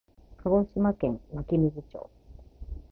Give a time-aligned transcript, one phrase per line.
[0.37, 2.09] 鹿児島県湧水町